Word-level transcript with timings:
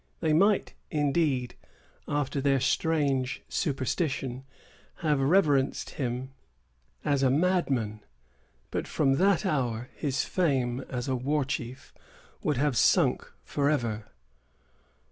They 0.19 0.33
might, 0.33 0.73
indeed, 0.89 1.53
after 2.07 2.41
their 2.41 2.59
strange 2.59 3.43
superstition, 3.47 4.45
have 5.05 5.19
reverenced 5.21 5.91
him 5.91 6.31
as 7.05 7.21
a 7.21 7.29
madman; 7.29 7.99
but, 8.71 8.87
from 8.87 9.17
that 9.17 9.45
hour, 9.45 9.89
his 9.95 10.25
fame 10.25 10.83
as 10.89 11.07
a 11.07 11.15
war 11.15 11.45
chief 11.45 11.93
would 12.41 12.57
have 12.57 12.75
sunk 12.75 13.31
forever. 13.43 14.05